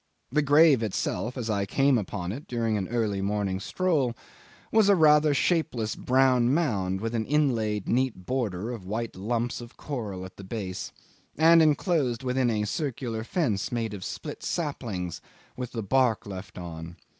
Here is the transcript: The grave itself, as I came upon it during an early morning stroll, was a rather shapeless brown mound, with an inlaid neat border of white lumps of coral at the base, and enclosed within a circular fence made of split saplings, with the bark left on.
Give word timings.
The 0.31 0.41
grave 0.41 0.81
itself, 0.81 1.37
as 1.37 1.47
I 1.47 1.67
came 1.67 1.95
upon 1.99 2.31
it 2.31 2.47
during 2.47 2.75
an 2.75 2.87
early 2.87 3.21
morning 3.21 3.59
stroll, 3.59 4.15
was 4.71 4.89
a 4.89 4.95
rather 4.95 5.31
shapeless 5.35 5.95
brown 5.95 6.51
mound, 6.51 7.01
with 7.01 7.13
an 7.13 7.27
inlaid 7.27 7.87
neat 7.87 8.25
border 8.25 8.71
of 8.71 8.83
white 8.87 9.15
lumps 9.15 9.61
of 9.61 9.77
coral 9.77 10.25
at 10.25 10.37
the 10.37 10.43
base, 10.43 10.91
and 11.37 11.61
enclosed 11.61 12.23
within 12.23 12.49
a 12.49 12.63
circular 12.65 13.23
fence 13.23 13.71
made 13.71 13.93
of 13.93 14.03
split 14.03 14.41
saplings, 14.41 15.21
with 15.55 15.71
the 15.71 15.83
bark 15.83 16.25
left 16.25 16.57
on. 16.57 16.95